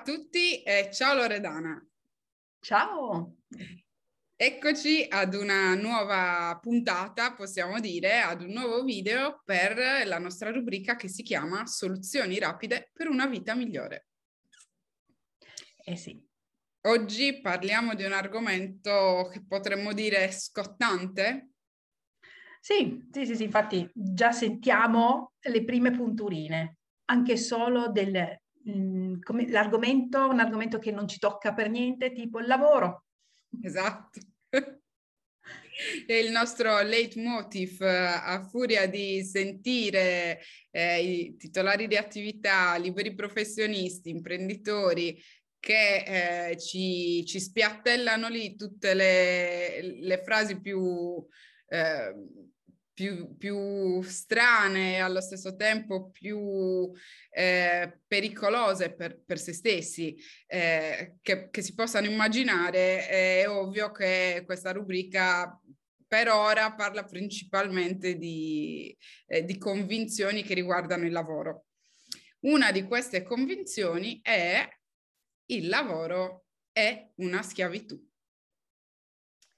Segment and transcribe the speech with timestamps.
[0.00, 1.86] a tutti e ciao Loredana.
[2.58, 3.36] Ciao.
[4.34, 10.96] Eccoci ad una nuova puntata, possiamo dire, ad un nuovo video per la nostra rubrica
[10.96, 14.06] che si chiama Soluzioni rapide per una vita migliore.
[15.84, 16.18] Eh sì.
[16.86, 21.50] Oggi parliamo di un argomento che potremmo dire scottante.
[22.58, 28.40] Sì, sì, sì, sì, infatti già sentiamo le prime punturine, anche solo del
[29.22, 33.04] come, l'argomento, un argomento che non ci tocca per niente, tipo il lavoro.
[33.62, 34.20] Esatto.
[36.06, 44.10] E il nostro leitmotiv, a furia di sentire eh, i titolari di attività, liberi professionisti,
[44.10, 45.18] imprenditori
[45.58, 51.26] che eh, ci, ci, spiattellano lì tutte le, le frasi più
[51.68, 52.14] eh,
[53.00, 56.92] più, più strane e allo stesso tempo più
[57.30, 60.14] eh, pericolose per, per, se stessi
[60.46, 65.58] eh, che, che, si possano immaginare, è ovvio che questa rubrica
[66.06, 68.94] per ora parla principalmente di,
[69.26, 71.68] eh, di convinzioni che riguardano il lavoro.
[72.40, 74.68] Una di queste convinzioni è
[75.46, 78.09] il lavoro è una schiavitù.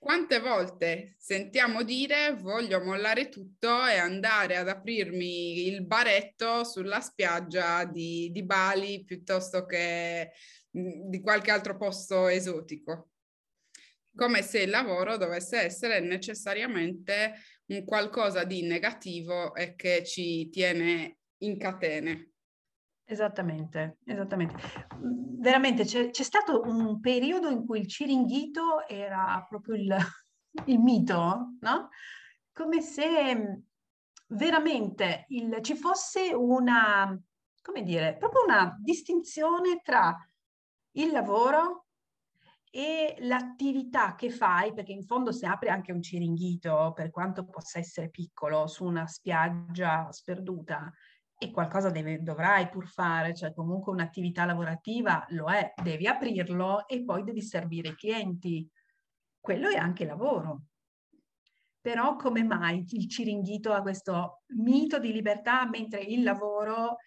[0.03, 7.85] Quante volte sentiamo dire voglio mollare tutto e andare ad aprirmi il baretto sulla spiaggia
[7.85, 10.33] di, di Bali piuttosto che
[10.73, 13.11] mh, di qualche altro posto esotico?
[14.13, 17.35] Come se il lavoro dovesse essere necessariamente
[17.67, 22.33] un qualcosa di negativo e che ci tiene in catene.
[23.05, 24.55] Esattamente, esattamente.
[25.01, 29.97] Mhmm, veramente c'è, c'è, stato un periodo in cui il ciringhito era proprio il,
[30.67, 31.89] il mito, no?
[32.53, 33.63] Come se mhmm,
[34.29, 37.19] veramente il, ci fosse una,
[37.61, 40.17] come dire, proprio una distinzione tra
[40.93, 41.87] il lavoro
[42.75, 47.79] e l'attività che fai, perché in fondo se apri anche un ciringhito, per quanto possa
[47.79, 50.91] essere piccolo, su una spiaggia sperduta,
[51.43, 57.03] e qualcosa deve, dovrai pur fare, cioè comunque un'attività lavorativa lo è, devi aprirlo e
[57.03, 58.71] poi devi servire i clienti.
[59.41, 60.67] Quello è anche lavoro.
[61.81, 66.99] Però come mai il ciringhito ha questo mito di libertà mentre il lavoro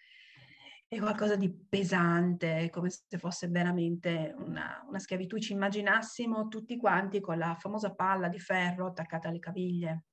[0.86, 5.38] è qualcosa di pesante, come se fosse veramente una, una schiavitù.
[5.38, 10.04] Ci immaginassimo tutti quanti con la famosa palla di ferro attaccata alle caviglie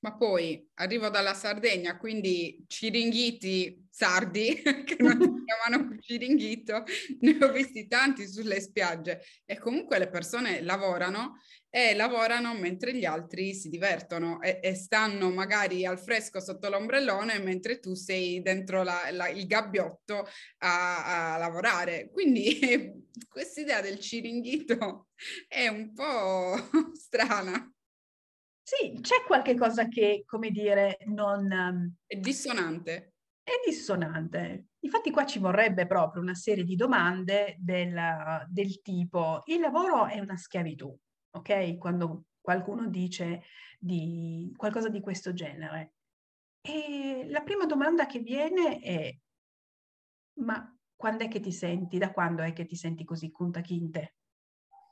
[0.00, 6.84] ma poi arrivo dalla Sardegna, quindi ciringhiti sardi, che non si chiamano ciringhito,
[7.20, 13.04] ne ho visti tanti sulle spiagge e comunque le persone lavorano e lavorano mentre gli
[13.04, 18.82] altri si divertono e, e stanno magari al fresco sotto l'ombrellone mentre tu sei dentro
[18.82, 20.26] la, la, il gabbiotto
[20.58, 22.10] a, a lavorare.
[22.10, 25.08] Quindi questa idea del ciringhito
[25.46, 26.56] è un po'
[26.94, 27.72] strana.
[28.70, 31.50] Sì, c'è qualche cosa che, come dire, non...
[31.50, 33.14] Ehm, è dissonante.
[33.42, 34.68] È dissonante.
[34.84, 40.20] Infatti qua ci vorrebbe proprio una serie di domande del, del tipo, il lavoro è
[40.20, 40.96] una schiavitù,
[41.32, 41.78] ok?
[41.78, 43.42] Quando qualcuno dice
[43.76, 45.94] di qualcosa di questo genere.
[46.60, 49.12] E la prima domanda che viene è,
[50.42, 53.32] ma quando è che ti senti, da quando è che ti senti così
[53.64, 54.14] chinte?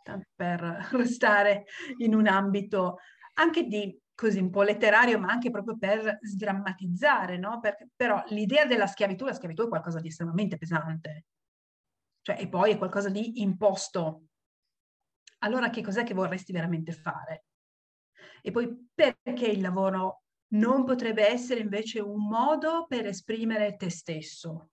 [0.03, 0.61] Tanto per
[0.99, 1.67] restare
[1.99, 2.97] in un ambito
[3.39, 7.61] anche di così un po' letterario, ma anche proprio per sdrammatizzare, no?
[7.61, 11.27] Perché, però l'idea della schiavitù, la schiavitù è qualcosa di estremamente pesante,
[12.23, 14.25] cioè e poi è qualcosa di imposto.
[15.39, 17.45] Allora che cos'è che vorresti veramente fare?
[18.43, 20.23] E poi perché il lavoro
[20.55, 24.71] non potrebbe essere invece un modo per esprimere te stesso?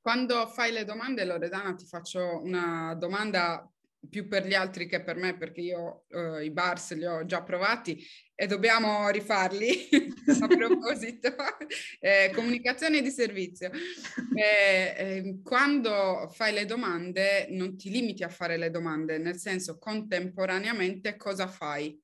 [0.00, 3.70] Quando fai le domande, Loredana, ti faccio una domanda
[4.08, 7.42] più per gli altri che per me, perché io uh, i bars li ho già
[7.42, 8.04] provati
[8.34, 9.88] e dobbiamo rifarli
[10.42, 11.34] a proposito.
[12.00, 13.70] eh, comunicazione di servizio.
[14.34, 19.78] Eh, eh, quando fai le domande non ti limiti a fare le domande, nel senso
[19.78, 22.00] contemporaneamente cosa fai?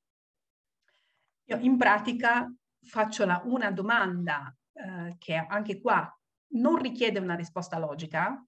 [1.46, 6.12] Io in pratica faccio la, una domanda eh, che anche qua
[6.50, 8.42] non richiede una risposta logica,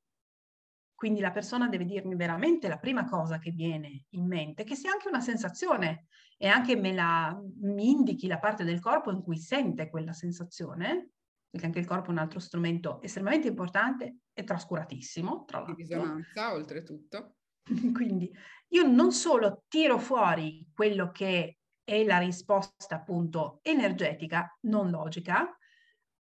[1.00, 4.92] quindi la persona deve dirmi veramente la prima cosa che viene in mente, che sia
[4.92, 9.38] anche una sensazione e anche me la, mi indichi la parte del corpo in cui
[9.38, 11.12] sente quella sensazione,
[11.48, 15.74] perché anche il corpo è un altro strumento estremamente importante e trascuratissimo, tra l'altro.
[15.74, 17.36] Di risonanza, oltretutto.
[17.94, 18.30] Quindi
[18.68, 25.56] io non solo tiro fuori quello che è la risposta appunto energetica, non logica,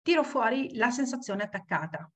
[0.00, 2.08] tiro fuori la sensazione attaccata,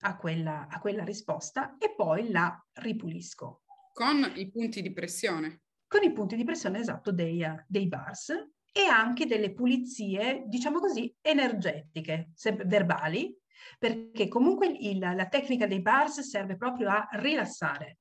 [0.00, 3.62] a quella, a quella risposta e poi la ripulisco.
[3.92, 5.62] Con i punti di pressione.
[5.86, 8.30] Con i punti di pressione, esatto, dei, dei bars
[8.72, 12.32] e anche delle pulizie, diciamo così, energetiche,
[12.66, 13.34] verbali,
[13.78, 17.98] perché comunque il, la tecnica dei bars serve proprio a rilassare,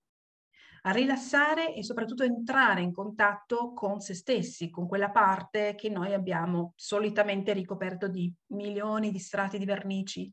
[0.82, 6.14] a rilassare e soprattutto entrare in contatto con se stessi, con quella parte che noi
[6.14, 10.30] abbiamo solitamente ricoperto di milioni di strati di vernici,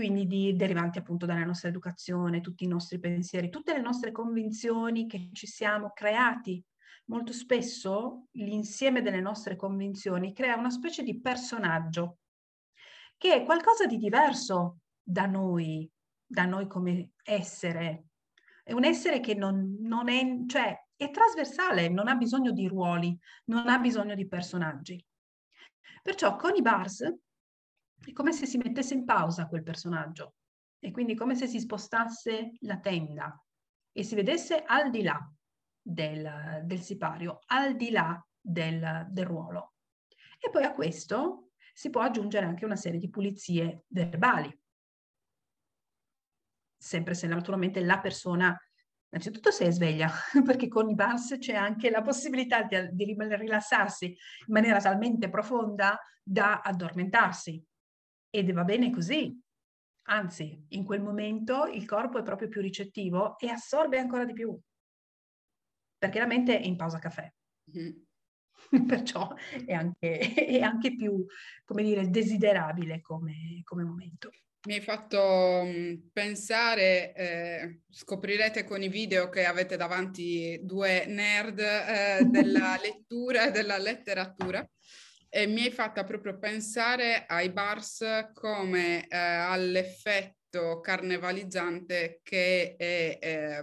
[0.00, 5.06] quindi di, derivanti appunto dalla nostra educazione, tutti i nostri pensieri, tutte le nostre convinzioni
[5.06, 6.64] che ci siamo creati.
[7.10, 12.20] Molto spesso l'insieme delle nostre convinzioni crea una specie di personaggio
[13.18, 15.86] che è qualcosa di diverso da noi,
[16.24, 18.04] da noi come essere.
[18.64, 23.14] È un essere che non, non è, cioè, è trasversale, non ha bisogno di ruoli,
[23.46, 25.04] non ha bisogno di personaggi.
[26.02, 27.04] Perciò con i bars
[28.04, 30.34] è come se si mettesse in pausa quel personaggio.
[30.78, 33.42] E quindi come se si spostasse la tenda.
[33.92, 35.18] E si vedesse al di là
[35.80, 39.74] del, del sipario, al di là del, del ruolo.
[40.38, 44.58] E poi a questo si può aggiungere anche una serie di pulizie verbali,
[46.76, 48.58] sempre se naturalmente la persona,
[49.10, 50.10] innanzitutto se è sveglia,
[50.44, 54.16] perché con i bars c'è anche la possibilità di, di rilassarsi in
[54.54, 57.62] maniera talmente profonda da addormentarsi
[58.30, 59.38] ed va bene così.
[60.04, 64.58] Anzi, in quel momento il corpo è proprio più ricettivo e assorbe ancora di più,
[65.98, 67.30] perché la mente è in pausa caffè.
[67.76, 67.90] Mm.
[68.86, 69.32] Perciò
[69.66, 71.24] è anche, è anche, più,
[71.64, 74.30] come dire, desiderabile come, come momento.
[74.66, 81.58] Mi hai fatto mm, pensare, eh, scoprirete con i video che avete davanti due nerd
[81.60, 84.68] eh, della lettura e della letteratura
[85.32, 93.62] e mi hai fatta proprio pensare ai bars come eh, all'effetto carnevalizzante che è eh,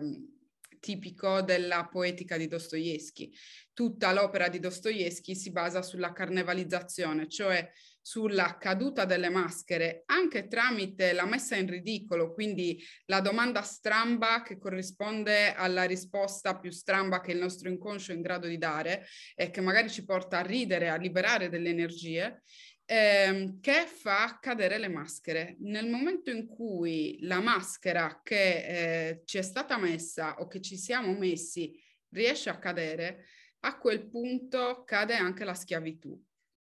[0.79, 3.31] tipico della poetica di Dostoevsky.
[3.77, 7.71] Tutta l'opera di Dostoevsky si basa sulla carnevalizzazione, cioè
[8.01, 14.57] sulla caduta delle maschere anche tramite la messa in ridicolo, quindi la domanda stramba che
[14.57, 19.51] corrisponde alla risposta più stramba che il nostro inconscio è in grado di dare e
[19.51, 22.41] che magari ci porta a ridere, a liberare delle energie.
[22.89, 25.55] Ehm, che fa cadere le maschere.
[25.59, 30.77] Nel momento in cui la maschera che eh, ci è stata messa o che ci
[30.77, 31.79] siamo messi
[32.09, 33.25] riesce a cadere,
[33.67, 36.17] a quel punto cade anche la schiavitù.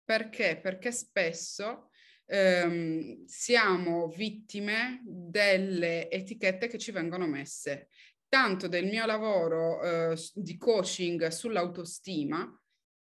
[0.04, 0.58] Perché?
[0.62, 1.90] Perché spesso
[2.26, 7.88] ehm, siamo vittime delle etichette che ci vengono messe.
[8.28, 12.56] Tanto del mio lavoro eh, di coaching sull'autostima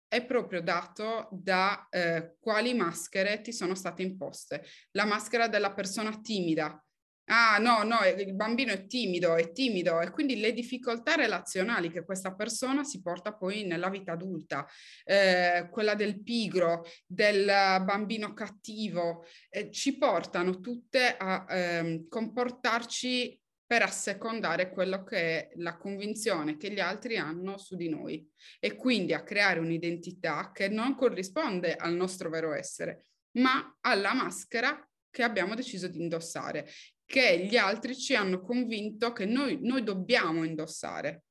[0.06, 4.64] è proprio dato da eh, quali maschere ti sono state imposte.
[4.92, 6.82] La maschera della persona timida,
[7.30, 12.02] Ah, no, no, il bambino è timido, è timido e quindi le difficoltà relazionali che
[12.02, 14.66] questa persona si porta poi nella vita adulta,
[15.04, 17.44] eh, quella del pigro, del
[17.84, 25.76] bambino cattivo, eh, ci portano tutte a eh, comportarci per assecondare quello che è la
[25.76, 28.26] convinzione che gli altri hanno su di noi
[28.58, 34.82] e quindi a creare un'identità che non corrisponde al nostro vero essere, ma alla maschera
[35.10, 36.66] che abbiamo deciso di indossare
[37.08, 41.24] che gli altri ci hanno convinto che noi, noi dobbiamo indossare.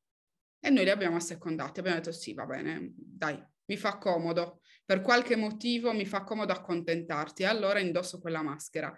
[0.59, 5.01] E noi li abbiamo assecondati, abbiamo detto sì, va bene, dai, mi fa comodo, per
[5.01, 8.91] qualche motivo mi fa comodo accontentarti, allora indosso quella maschera.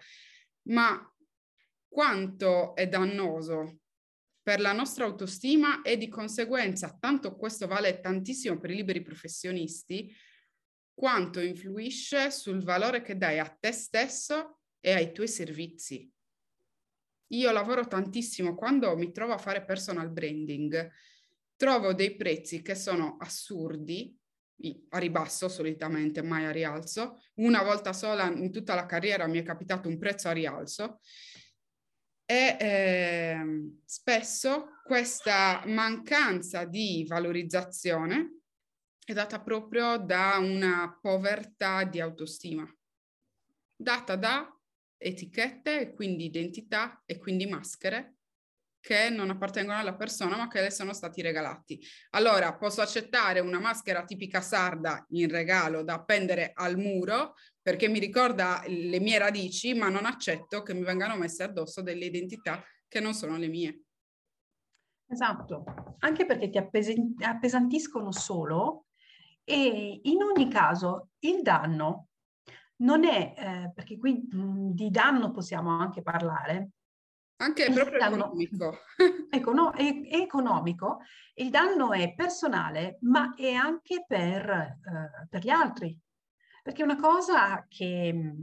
[0.70, 0.98] Ma
[1.86, 3.80] quanto è dannoso
[4.42, 10.16] per la nostra autostima e di conseguenza, tanto questo vale tantissimo per i liberi professionisti,
[10.94, 16.10] quanto influisce sul valore che dai a te stesso e ai tuoi servizi.
[17.30, 20.92] Io lavoro tantissimo quando mi trovo a fare personal branding,
[21.56, 24.18] trovo dei prezzi che sono assurdi,
[24.90, 27.22] a ribasso solitamente, mai a rialzo.
[27.36, 31.00] Una volta sola in tutta la carriera mi è capitato un prezzo a rialzo
[32.26, 38.42] e eh, spesso questa mancanza di valorizzazione
[39.04, 42.72] è data proprio da una povertà di autostima,
[43.76, 44.59] data da
[45.00, 48.16] etichette e quindi identità e quindi maschere
[48.82, 51.82] che non appartengono alla persona ma che le sono stati regalati.
[52.12, 58.00] Allora posso accettare una maschera tipica sarda in regalo da appendere al muro perché mi
[58.00, 63.00] ricorda le mie radici, ma non accetto che mi vengano messe addosso delle identità che
[63.00, 63.84] non sono le mie.
[65.08, 65.64] Esatto,
[66.00, 68.86] anche perché ti appesantiscono solo
[69.44, 72.09] e in ogni caso il danno
[72.82, 76.72] non è, eh, perché qui mh, di danno possiamo anche parlare,
[77.42, 78.80] Anche proprio danno, economico.
[79.30, 81.00] Econo- è, è, economico,
[81.36, 85.98] il danno è personale, ma è anche per, eh, per gli altri.
[86.62, 88.36] Perché una cosa che,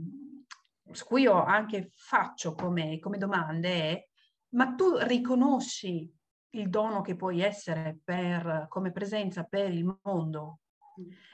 [0.91, 4.07] su cui io anche faccio come, come domande è,
[4.55, 6.11] ma tu riconosci
[6.51, 10.61] il dono che puoi essere per, come presenza per il mondo?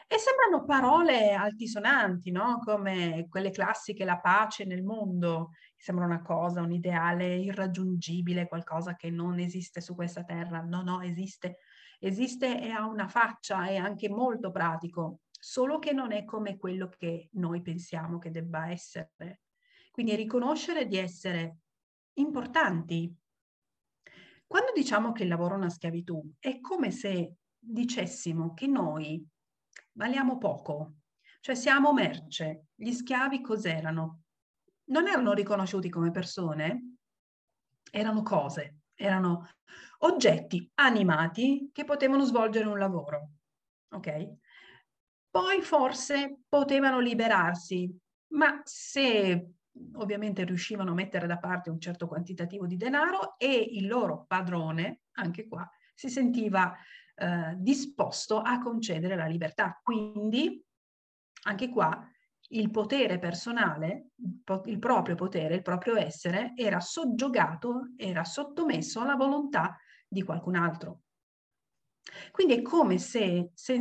[0.07, 2.59] E sembrano parole altisonanti, no?
[2.63, 9.09] Come quelle classiche, la pace nel mondo, sembra una cosa, un ideale irraggiungibile, qualcosa che
[9.09, 10.61] non esiste su questa terra.
[10.61, 11.57] No, no, esiste.
[11.99, 16.89] Esiste e ha una faccia, è anche molto pratico, solo che non è come quello
[16.89, 19.13] che noi pensiamo che debba essere.
[19.91, 21.59] Quindi riconoscere di essere
[22.15, 23.15] importanti.
[24.45, 29.25] Quando diciamo che il lavoro è una schiavitù, è come se dicessimo che noi
[29.93, 30.95] valiamo poco,
[31.39, 32.67] cioè siamo merce.
[32.75, 34.23] Gli schiavi cos'erano?
[34.85, 36.95] non erano riconosciuti come persone,
[37.91, 39.49] erano cose, erano
[39.99, 43.29] oggetti animati che potevano svolgere un lavoro.
[43.89, 44.35] Ok?
[45.29, 47.95] Poi forse potevano liberarsi,
[48.33, 49.53] ma se
[49.95, 55.01] ovviamente riuscivano a mettere da parte un certo quantitativo di denaro e il loro padrone,
[55.13, 56.75] anche qua, si sentiva
[57.15, 59.79] eh, disposto a concedere la libertà.
[59.81, 60.63] Quindi,
[61.43, 62.07] anche qua,
[62.49, 64.09] il potere personale,
[64.65, 69.77] il proprio potere, il proprio essere, era soggiogato, era sottomesso alla volontà
[70.07, 71.01] di qualcun altro.
[72.31, 73.79] Quindi è come se, se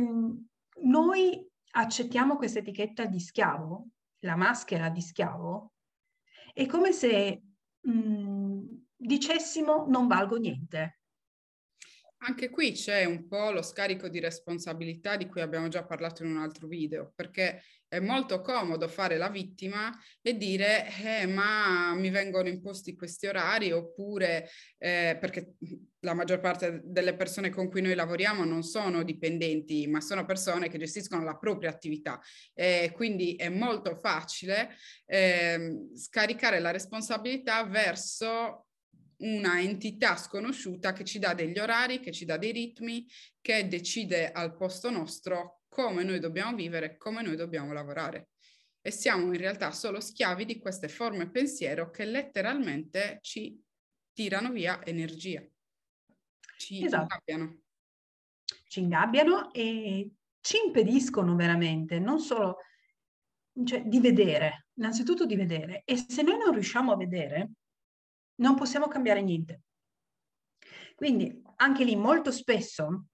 [0.83, 3.87] noi accettiamo questa etichetta di schiavo,
[4.19, 5.73] la maschera di schiavo,
[6.53, 7.43] è come se
[7.81, 8.61] mh, mm,
[8.95, 10.99] dicessimo non valgo niente.
[12.25, 16.29] Anche qui c'è un po' lo scarico di responsabilità di cui abbiamo già parlato in
[16.29, 22.09] un altro video, perché è molto comodo fare la vittima e dire eh, ma mi
[22.09, 25.55] vengono imposti questi orari oppure eh, perché
[25.99, 30.69] la maggior parte delle persone con cui noi lavoriamo non sono dipendenti ma sono persone
[30.69, 32.21] che gestiscono la propria attività.
[32.53, 34.69] E quindi è molto facile
[35.05, 38.67] eh, scaricare la responsabilità verso
[39.23, 43.07] una entità sconosciuta che ci dà degli orari, che ci dà dei ritmi,
[43.41, 48.29] che decide al posto nostro come noi dobbiamo vivere, come noi dobbiamo lavorare.
[48.81, 53.59] E siamo in realtà solo schiavi di queste forme pensiero che letteralmente ci
[54.11, 55.41] tirano via energia,
[56.57, 57.03] ci esatto.
[57.03, 57.61] ingabbiano.
[58.67, 60.11] Ci ingabbiano e
[60.41, 62.57] ci impediscono veramente, non solo
[63.63, 65.83] cioè, di vedere, innanzitutto di vedere.
[65.85, 67.51] E se noi non riusciamo a vedere,
[68.35, 69.63] non possiamo cambiare niente.
[70.95, 73.07] Quindi anche lì molto spesso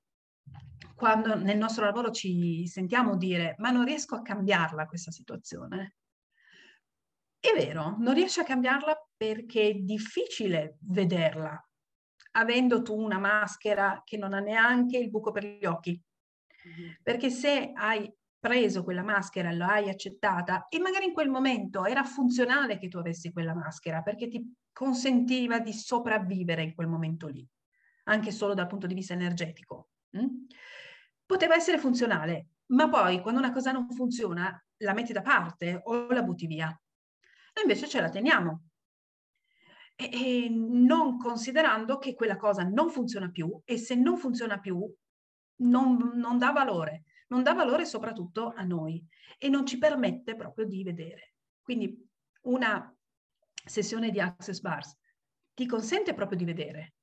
[0.95, 5.95] quando nel nostro lavoro ci sentiamo dire ma non riesco a cambiarla questa situazione.
[7.39, 11.57] È vero, non riesci a cambiarla perché è difficile vederla,
[12.31, 16.01] avendo tu una maschera che non ha neanche il buco per gli occhi.
[17.01, 22.77] Perché se hai preso quella maschera, l'hai accettata e magari in quel momento era funzionale
[22.77, 27.45] che tu avessi quella maschera perché ti consentiva di sopravvivere in quel momento lì,
[28.05, 29.89] anche solo dal punto di vista energetico.
[30.17, 30.45] Mm?
[31.29, 36.07] poteva essere funzionale, ma poi quando una cosa non funziona la metti da parte o
[36.07, 36.65] la butti via.
[36.65, 38.63] Noi invece ce la teniamo.
[39.93, 44.91] E, e non considerando che quella cosa non funziona più e se non funziona più
[45.57, 49.03] non, non dà valore, non dà valore soprattutto a noi
[49.37, 51.33] e non ci permette proprio di vedere.
[51.61, 52.07] Quindi
[52.43, 52.95] una
[53.65, 54.97] sessione di Access Bars
[55.53, 56.93] ti consente proprio di vedere,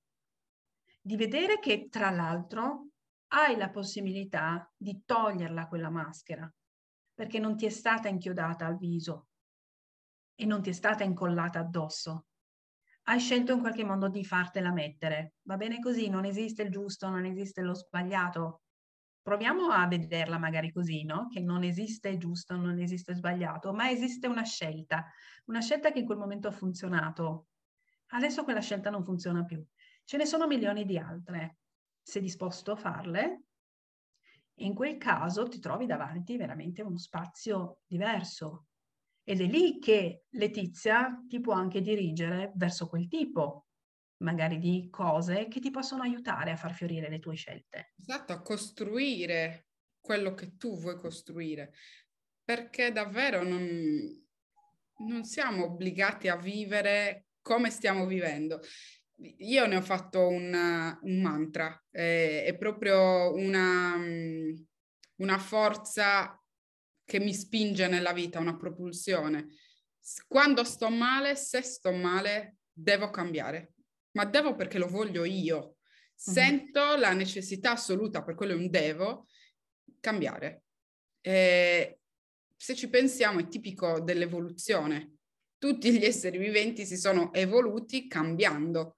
[1.01, 2.89] di vedere che tra l'altro
[3.29, 6.53] hai la possibilità di toglierla quella maschera,
[7.15, 9.29] perché non ti è stata inchiodata al viso
[10.35, 12.27] e non ti è stata incollata addosso.
[13.05, 15.35] Hai scelto in qualche modo di fartela mettere.
[15.43, 18.63] Va bene così, non esiste il giusto, non esiste lo sbagliato.
[19.27, 21.27] Proviamo a vederla magari così, no?
[21.27, 25.05] Che non esiste giusto, non esiste sbagliato, ma esiste una scelta,
[25.47, 27.49] una scelta che in quel momento ha funzionato.
[28.11, 29.61] Adesso quella scelta non funziona più.
[30.05, 31.59] Ce ne sono milioni di altre
[32.01, 33.47] sei disposto a farle,
[34.61, 38.67] in quel caso ti trovi davanti veramente uno spazio diverso.
[39.25, 43.66] Ed è lì che Letizia ti può anche dirigere verso quel tipo,
[44.19, 47.93] magari di cose che ti possono aiutare a far fiorire le tue scelte.
[47.99, 49.67] Esatto, a costruire
[50.01, 51.73] quello che tu vuoi costruire,
[52.45, 54.25] perché davvero non,
[54.99, 58.61] non siamo obbligati a vivere come stiamo vivendo
[59.39, 64.55] io ne ho fatto un, un mantra, eh, è proprio una, mm,
[65.17, 66.41] una forza
[67.05, 69.47] che mi spinge nella vita, una propulsione.
[70.27, 73.73] Quando sto male, se sto male, devo cambiare,
[74.17, 75.77] ma devo perché lo voglio io.
[76.15, 77.01] Sento mm-hmm.
[77.01, 79.27] la necessità assoluta, per quello è un devo,
[80.01, 80.63] cambiare.
[81.21, 82.01] E
[82.57, 85.19] se ci pensiamo è tipico dell'evoluzione.
[85.59, 88.97] Tutti gli esseri viventi si sono evoluti cambiando.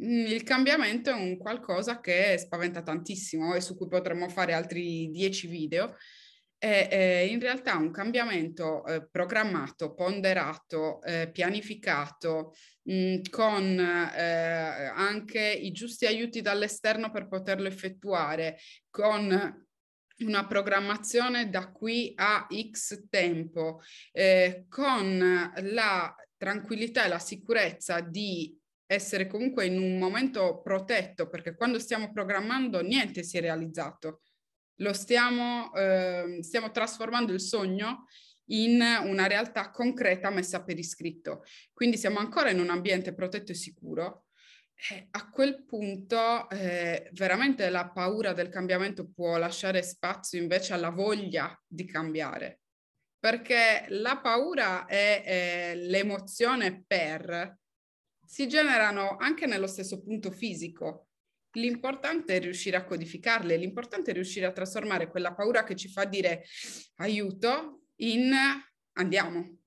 [0.00, 5.10] Mm, il cambiamento è un qualcosa che spaventa tantissimo e su cui potremmo fare altri
[5.10, 5.96] dieci video.
[6.62, 14.92] È, è in realtà un cambiamento eh, programmato, ponderato, eh, pianificato, mh, mm, con eh,
[14.94, 18.58] anche i giusti aiuti dall'esterno per poterlo effettuare,
[18.90, 19.66] con
[20.18, 23.80] una programmazione da qui a X tempo,
[24.12, 31.56] eh, con la tranquillità e la sicurezza di essere comunque in un momento protetto, perché
[31.56, 34.20] quando stiamo programmando niente si è realizzato.
[34.76, 38.06] Lo stiamo, eh, stiamo trasformando il sogno
[38.46, 41.44] in una realtà concreta messa per iscritto.
[41.72, 44.26] Quindi siamo ancora in un ambiente protetto e sicuro.
[44.90, 50.90] Eh, a quel punto eh, veramente la paura del cambiamento può lasciare spazio invece alla
[50.90, 52.62] voglia di cambiare,
[53.18, 57.58] perché la paura è eh, l'emozione per
[58.26, 61.10] si generano anche nello stesso punto fisico.
[61.52, 66.04] L'importante è riuscire a codificarle, l'importante è riuscire a trasformare quella paura che ci fa
[66.04, 66.44] dire
[66.96, 68.32] aiuto in
[68.92, 69.58] andiamo.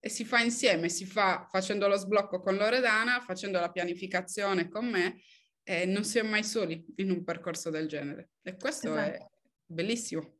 [0.00, 4.86] E si fa insieme, si fa facendo lo sblocco con Loredana, facendo la pianificazione con
[4.88, 5.20] me,
[5.62, 8.30] e non si è mai soli in un percorso del genere.
[8.42, 9.10] E questo esatto.
[9.10, 9.30] è
[9.66, 10.38] bellissimo.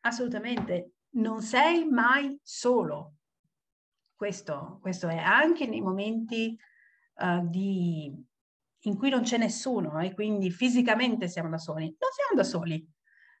[0.00, 3.14] Assolutamente, non sei mai solo.
[4.14, 6.58] Questo, questo è anche nei momenti
[7.16, 8.12] uh, di,
[8.86, 11.84] in cui non c'è nessuno e quindi fisicamente siamo da soli.
[11.84, 12.88] Non siamo da soli.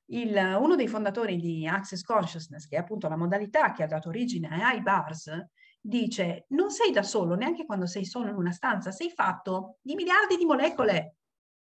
[0.08, 4.08] Il, uno dei fondatori di Access Consciousness, che è appunto la modalità che ha dato
[4.08, 5.30] origine ai bars,
[5.80, 9.94] dice non sei da solo neanche quando sei solo in una stanza, sei fatto di
[9.94, 11.16] miliardi di molecole.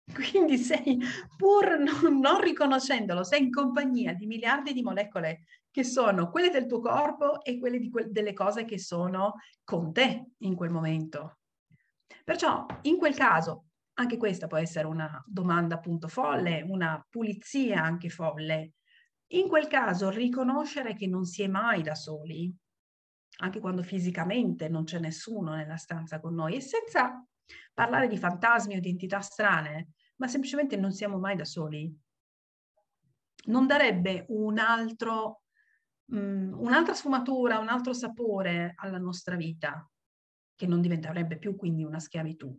[0.12, 1.00] Quindi sei,
[1.36, 6.66] pur non, non riconoscendolo, sei in compagnia di miliardi di molecole che sono quelle del
[6.66, 9.34] tuo corpo e quelle que- delle cose che sono
[9.64, 11.38] con te in quel momento.
[12.24, 18.08] Perciò in quel caso, anche questa può essere una domanda appunto folle, una pulizia anche
[18.08, 18.72] folle.
[19.34, 22.52] In quel caso riconoscere che non si è mai da soli,
[23.38, 27.22] anche quando fisicamente non c'è nessuno nella stanza con noi, e senza
[27.72, 31.94] parlare di fantasmi o di entità strane, ma semplicemente non siamo mai da soli.
[33.46, 35.42] Non darebbe un altro
[36.06, 39.88] mh, un'altra sfumatura, un altro sapore alla nostra vita,
[40.54, 42.56] che non diventerebbe più quindi una schiavitù.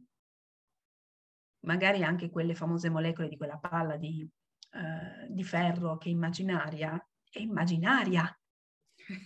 [1.66, 4.28] Magari anche quelle famose molecole di quella palla di,
[4.72, 6.94] uh, di ferro che è immaginaria,
[7.30, 8.40] è immaginaria.